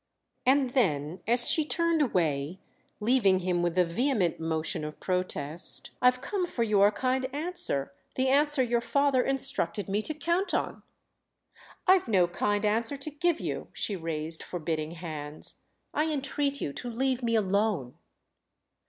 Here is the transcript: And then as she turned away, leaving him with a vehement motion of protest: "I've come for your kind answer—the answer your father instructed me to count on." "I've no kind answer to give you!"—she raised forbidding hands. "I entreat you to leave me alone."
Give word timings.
And 0.47 0.71
then 0.71 1.21
as 1.27 1.47
she 1.47 1.63
turned 1.63 2.01
away, 2.01 2.59
leaving 2.99 3.41
him 3.41 3.61
with 3.61 3.77
a 3.77 3.85
vehement 3.85 4.39
motion 4.39 4.83
of 4.83 4.99
protest: 4.99 5.91
"I've 6.01 6.21
come 6.21 6.47
for 6.47 6.63
your 6.63 6.91
kind 6.91 7.27
answer—the 7.31 8.27
answer 8.27 8.63
your 8.63 8.81
father 8.81 9.21
instructed 9.21 9.87
me 9.87 10.01
to 10.01 10.15
count 10.15 10.55
on." 10.55 10.81
"I've 11.85 12.07
no 12.07 12.27
kind 12.27 12.65
answer 12.65 12.97
to 12.97 13.11
give 13.11 13.39
you!"—she 13.39 13.95
raised 13.95 14.41
forbidding 14.41 14.93
hands. 14.93 15.65
"I 15.93 16.11
entreat 16.11 16.61
you 16.61 16.73
to 16.73 16.89
leave 16.89 17.21
me 17.21 17.35
alone." 17.35 17.93